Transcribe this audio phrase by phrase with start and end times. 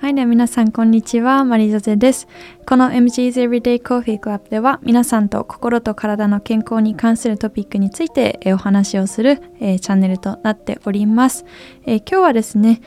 [0.00, 2.28] はいね、皆さんこんにちは、マリザゼです。
[2.64, 11.44] この MG's Everyday Coffee Club では皆さんと心と体の健康に関するトピックについてお話をする、えー、チャンネルとなっております。
[11.86, 12.80] えー、今日はですね、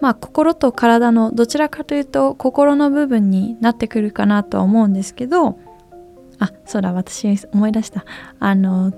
[0.00, 5.58] まあ心と体のどちらかというと心の部分になってくるかなとは思うんですけど、
[6.38, 8.04] あ、そうだ、私思い出した。
[8.38, 8.92] あの、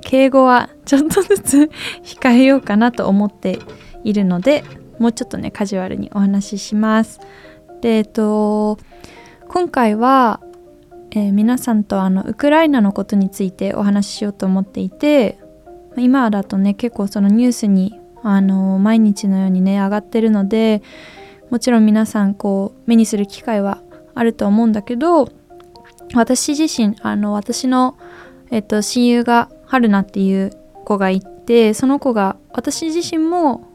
[0.00, 1.70] 敬語はちょっとずつ
[2.02, 3.58] 控えようかなと思って
[4.04, 4.64] いるので、
[4.98, 7.20] もうちょっとねカジュアルにお話しします。
[7.80, 8.78] でえっと
[9.48, 10.40] 今回は、
[11.12, 15.38] えー、皆さんとあのウクライナのことについてお話ししようと思っていて
[15.96, 20.82] 今だとね結構そのニュースにあの毎日のようにね上がってるので
[21.50, 23.80] もちろん皆さんこう目にする機会は
[24.14, 25.30] あると思うんだけど
[26.14, 27.96] 私自身あの私の、
[28.50, 30.50] えっと、親友が春菜っていう
[30.84, 33.67] 子がいてその子が私自身も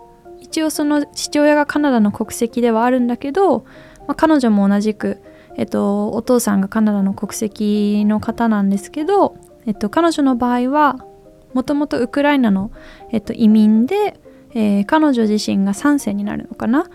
[0.44, 3.60] 一応その父親がカナダの国籍ではあるんだけど、
[4.08, 5.22] まあ、彼女も同じく、
[5.56, 11.06] えっと、お父さんがカナダの国籍の方なんですけど、えっと、彼女の場合は
[11.54, 12.72] もともとウクライナの、
[13.12, 14.20] えっと、移民で、
[14.54, 16.90] えー、彼女自身が3世になるのかな。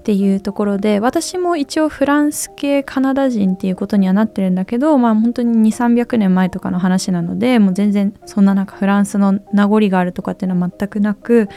[0.00, 11.50] っていうところで私も一応フランス系カナダ人っていうことにはなってるんだけどまあ本当に2300年前とかの話なのでもう全然そんななんかフランスの名残があるとかっていうのは全くなく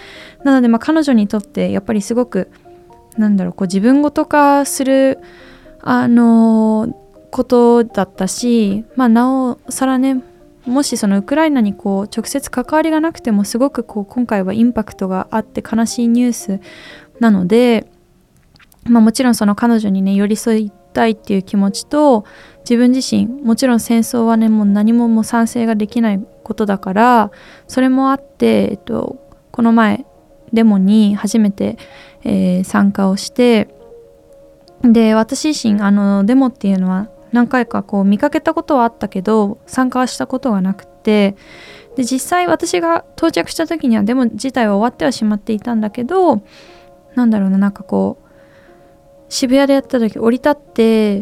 [0.44, 2.52] なのでまあ彼女にとってやっぱりすごく
[3.18, 5.20] なんだろうこう自分ごと化する
[5.80, 6.94] あの
[7.32, 10.22] ことだったしまあなおさらね
[10.66, 16.60] もしそのウクライナにこう直接関わりがなくてもすごくこう今回はインパクトがあって悲しいニュース
[17.22, 17.88] なので
[18.86, 22.26] まあ、もちろんその彼女にね寄り添いたいっていう気持ちと
[22.60, 27.32] 自分自身もちろん戦争はねもう何ももう賛成ができないことだから
[27.68, 29.18] それもあって、えっと、
[29.52, 30.06] この前
[30.52, 31.78] デモに初めて、
[32.24, 33.70] えー、参加をして
[34.84, 41.36] で私自身あのデモっていうのは何回かこう見かけたことはあったけど参加はしたことがなくて
[41.96, 46.44] で実際私が到着した時にはデモ自体は終わってはしまっていたんだけど
[47.16, 48.23] なんだろうななんかこう
[49.34, 51.22] 渋谷でやった時降り立って、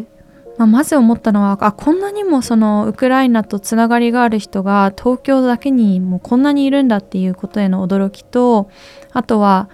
[0.58, 8.68] まあ、まず思ったのはあこんなにもそのウクライナとつながりがある人が東京だけにもうこんなにいるんだっていうことへの驚きと
[9.12, 9.70] あとは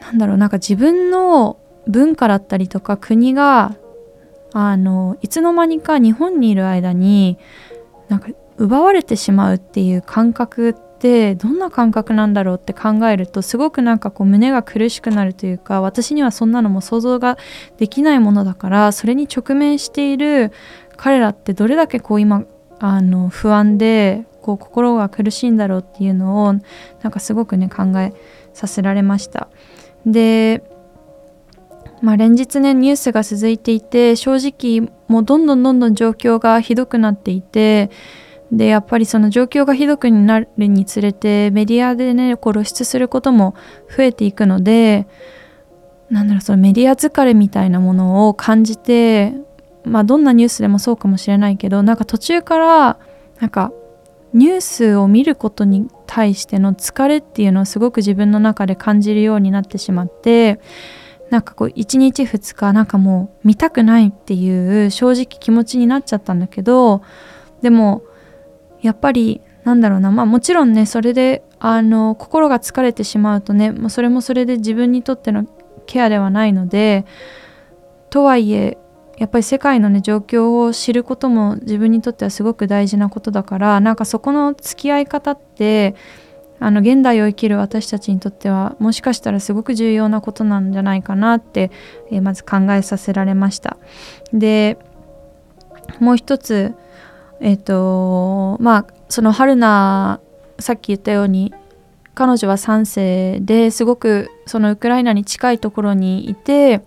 [0.00, 3.76] なんだろうなんか自分の文化だったりとか国が
[4.54, 7.36] あのいつの間にか日本にいる間に
[8.08, 10.74] なんか奪われてしまうっていう感覚
[11.06, 17.38] ってどんな感覚なんだろうって考えるとすごくなんかこう胸が苦しくなるというか私にはそんなのも想像が
[17.78, 20.52] できないものだからそれに直面している
[20.96, 22.42] 彼らってどれだけこう今
[22.80, 26.60] あの不安でこう心が苦しいんだろうっていうのをな
[27.08, 28.12] んかすごくね考え
[28.52, 29.48] させられました。
[30.04, 30.62] で
[32.02, 37.90] まあ、連日ねニュースが続いていて正直もうどんどんどんどん状況がひどくなっていて
[38.52, 43.54] でやっぱりその状況がひどくなるにつれてメディアでねこう露出することも
[43.94, 45.06] 増えていくので
[46.10, 49.34] なんだろうそのメディア疲れみたいなものを感じて
[49.84, 52.98] まあどんなニュースでもそうかもしれないけどなんか途中から
[53.40, 53.72] なんか
[54.32, 60.60] ニュースを見ることに対しての疲れっていうのをすごく自分の中で感じるようになってしまって
[61.30, 67.02] なんかこう1日2日なんかもう見たくないっていう正直気持ちになっちゃったんだけど
[67.62, 68.02] でも
[68.82, 75.46] やっぱりなんだろうなまあもちろんねそれであの心が疲れてしまうとねもうそれもそれで自分にとっての
[75.86, 77.04] ケアではないので
[78.10, 78.78] とはいえ
[79.18, 85.94] やっぱり世界のね状況を知ることも自分にとってはすごく大事なことだからなんかそこの付き合い方って
[86.58, 91.70] あの現代を生きる私たちにとってはもしかしたらすごく重要なことなんじゃないかなって、
[92.10, 93.76] えー、まず考えさせられました。
[94.32, 94.78] で
[96.00, 96.74] もう一つ
[97.40, 100.20] えっ、とまあその春菜
[100.58, 101.54] さっき言ったように
[102.14, 106.82] 彼女は3世ですごくそのウクライナに近いところにいて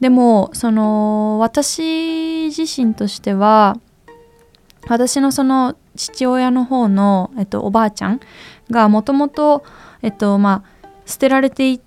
[0.00, 3.78] でもその私自身としては
[4.88, 8.20] 私のその父親の方の、えっと、おばあちゃん
[8.70, 9.62] がもともと、
[10.02, 11.80] えっとまあ、捨てられていっ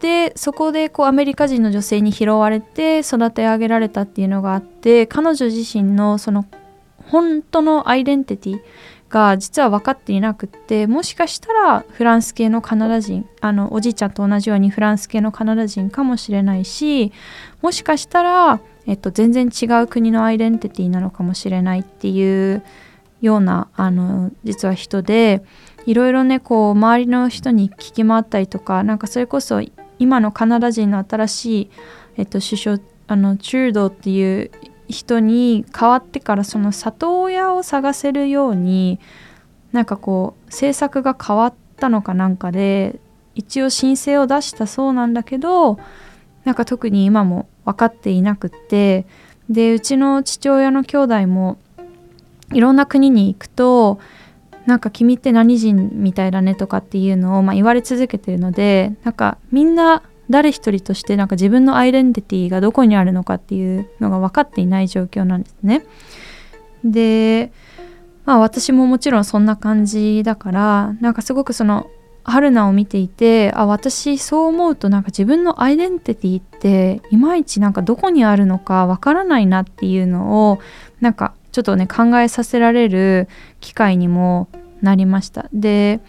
[0.00, 6.44] てそこでこうアメリカ人の女性に拾われて育て上げられたっていうのがあって彼女自身のその
[7.08, 8.60] 本当のアイデンティティ
[9.12, 17.12] が実は分かっていなくってもしかしたらフランス系のカナダ人あのおじいちゃんと同じようにフランス系のカナダ人かもしれないし
[17.60, 22.62] もしかしたら、えっと、全然違う国のアイデンティティなのかもしれないっていう
[23.20, 25.44] ようなあの実は人で
[25.86, 29.62] いろいろねこう周りの人に聞き回ったりとかなんかそれこそ
[29.98, 31.70] 今のカナダ人の新しい、
[32.16, 32.78] えっと、首相
[33.08, 34.50] あのチュードっていう
[34.92, 39.00] 人に変わってからその里親を探せるように
[39.72, 43.00] なんかこう政策が変わったのかなんかで
[43.34, 45.78] 一応申請を出したそうなんだけど
[46.44, 49.06] なんか特に今も分かっていなくって
[49.48, 51.58] でうちの父親の兄弟も
[52.52, 53.98] いろんな国に行くと
[54.66, 65.84] なんか君って何人みたいだねとかっていうのを、まあ、言われ続けてるのでなんかみんな誰一人としてなんか自分のアイデンティティがどこにあるのかっていうのが分かっていない状況なんですね。
[66.84, 67.52] で
[68.24, 71.90] まあ私ももちろんそんな感じだからなんかすごくその
[72.24, 80.60] 春菜を見ていてあ私そう思うとなんか自分のアイデンティティっていまいちなんかどこにあるのかわからないなっていうのを
[81.00, 83.28] なんかちょっとね考えさせられる
[83.60, 84.48] 機会にも
[84.82, 86.00] なりましたで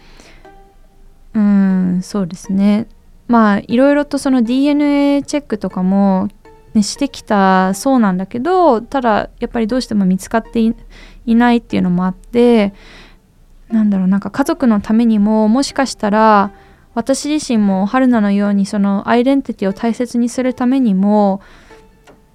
[1.34, 2.86] うんそうですね
[3.28, 6.28] まあいろいろとその DNA チェックとかも、
[6.74, 10.74] ね、してきたそうなんだけどただやっぱりどうしても見つかってい
[11.34, 12.74] ないっていうのもあって
[13.68, 16.52] なんだろうなんか家族のためにももしかしたら
[16.94, 21.40] 私自身も春菜のようにそのアイデンティティを大切にするためにも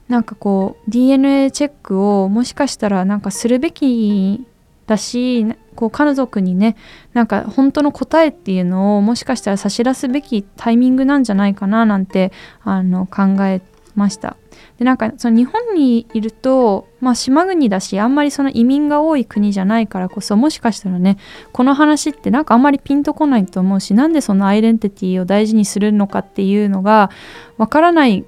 [0.10, 4.46] なんかこう DNA チェックをもしかしたらなんかするべき
[4.90, 5.46] だし
[5.76, 6.76] こう家族にね
[7.14, 12.32] なんか本当の答えっていうのをもしかしたら差し出すべきタイミングなんじゃないかななんて
[12.64, 13.62] あの考え
[13.96, 14.36] ました。
[14.80, 21.18] でなんかその日本にいると、まあ、島国だしあんまりその移民が多い国じゃないからこそもしかしたらね
[21.52, 27.12] この話ってなんかあんまりピンとこないと思うしなんでそのアイデンティティを大事にするのかっていうのが
[27.58, 28.26] わからない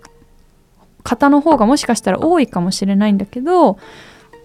[1.04, 3.78] 方の方がもしかしたら多いかもしれないんだけど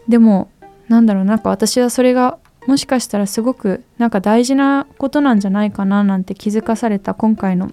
[0.08, 0.50] でも
[0.88, 7.70] なんだろうなんか私はそれがもしかしたらすごくなんか大事なことなんじゃないかななんて気づかされた今回の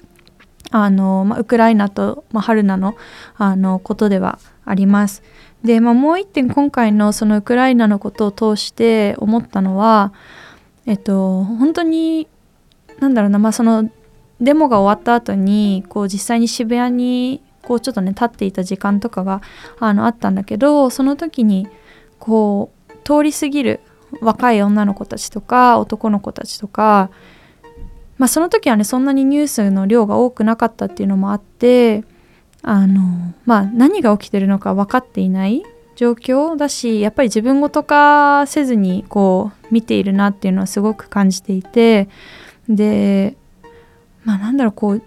[0.72, 2.96] あの、まあ、ウクライナと、まあ、春菜の
[3.36, 5.24] あのことではあります。
[5.64, 10.14] で、まあ、もう一点今回のそのウクライナのことを通して思ったのは
[10.86, 12.28] えっと本当に
[13.00, 13.90] なんだろうなまあその
[14.42, 19.42] デモが終わった後にこう実際に渋谷にこうちょっとね立っていた時間とかが
[19.80, 21.68] あのあったんだけどその時に
[22.20, 23.80] こう通り過ぎる
[24.22, 27.10] 若い女の子たちとか男の子たちとか、
[28.18, 32.04] まあ、その時はねそんなにニュースの量が多くなかったっていうのもあって
[32.62, 35.64] あの、まあ、何が起きてるのか分かっていない
[35.96, 42.10] 状況だしやっぱり自分ごと化せずにこう見ているなっていうのはすごく感じていて
[42.68, 43.36] で
[44.24, 45.02] まあなんだろうこう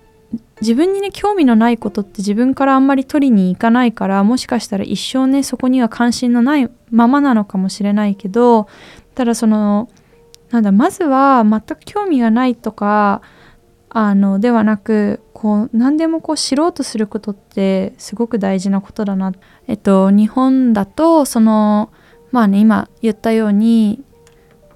[0.61, 8.69] 自分にね興味のないことって自分からあんまり取りに行かないからもしかしたら一生ねそこには関心のないままなのかもしれないけど
[9.15, 9.91] ただその
[10.51, 13.23] なんだまずは全く興味がないとか
[13.89, 19.33] あのではなくこう何でもこう知ろうとすることってすごく大事なことだな。
[19.67, 21.91] えっと日本だとその
[22.31, 24.03] まあね今言ったように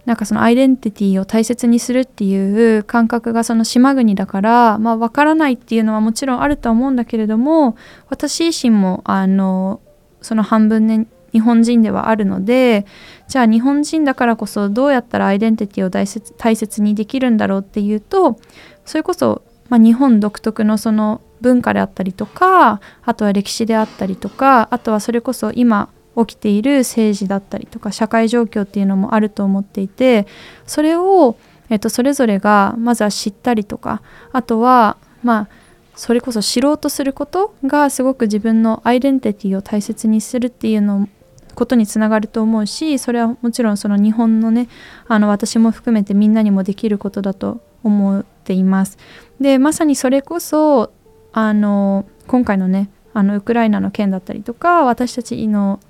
[0.06, 7.76] なんかそのアイデンティティを大切にするっていう感覚がその島国だからまあ分からないっていうのはもちろんあるとは思うんだけれども
[8.08, 9.80] 私自身もあの
[10.22, 12.86] その半分ね日本人ではあるので
[13.28, 18.38] じゃあ日本人だからこそどうやったらアイデンティティを大切大切にできるんだろうっていうと
[18.84, 30.26] それこそ、まあ、日本独特のその文化であったりとかあとは歴史であったりとかあとはそれこそ今起きている政治だったりとか社会状況っていうのもあると思っていて
[30.66, 31.36] それを、
[31.68, 34.02] えっと、それぞれがまずは知ったりとか
[34.32, 35.48] あとはまあ
[35.94, 41.08] それこそ知ろうとすることがすごく自分のアイデンティティを大切にするっていうの
[41.54, 44.68] ことにつながると思うしそれはもちろんその日本のね
[45.08, 48.98] あの私も含めてみんなにもできることだと思っています。
[49.40, 50.92] でまさにそれこそ
[51.32, 55.80] あの今回のねあのウクライナの件だったりとか私たちの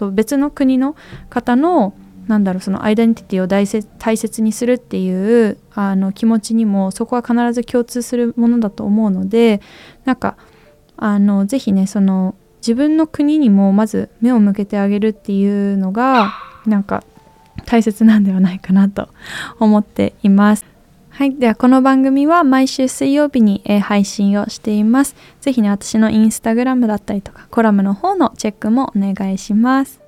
[0.00, 0.96] と別の国の
[1.28, 1.92] 方の
[2.26, 3.66] なんだろうそのアイデンティティを大
[3.98, 9.60] 大切にするっていうあの気持ちにもそこは必ず共通するものだと思うので
[10.04, 10.36] なんか
[10.96, 16.32] あのぜひねその自分の国にもまず目を向けてあげるっていうのが
[16.66, 17.02] なんか
[17.66, 19.08] 大切なんではないかなと
[19.58, 20.64] 思っています。
[21.20, 21.34] はい。
[21.34, 25.14] では、この番組は毎週水曜日に、えー、配信をしています。
[25.42, 30.00] ぜひね、私のインスタグラムだったりとか、コラムの方のチェックもお願いします。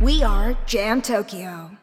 [0.00, 1.75] We are Jam Tokyo.